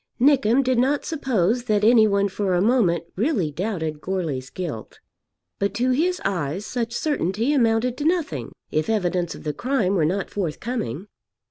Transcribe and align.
Nickem 0.19 0.63
did 0.63 0.79
not 0.79 1.05
suppose 1.05 1.65
that 1.65 1.83
any 1.83 2.07
one 2.07 2.27
for 2.27 2.55
a 2.55 2.59
moment 2.61 3.03
really 3.15 3.51
doubted 3.51 4.01
Goarly's 4.01 4.49
guilt. 4.49 4.99
But 5.59 5.75
to 5.75 5.91
his 5.91 6.19
eyes 6.25 6.65
such 6.65 6.91
certainty 6.93 7.53
amounted 7.53 7.97
to 7.97 8.05
nothing, 8.05 8.51
if 8.71 8.89
evidence 8.89 9.35
of 9.35 9.43
the 9.43 9.53
crime 9.53 9.93
were 9.93 10.03
not 10.05 10.31
forthcoming. 10.31 11.05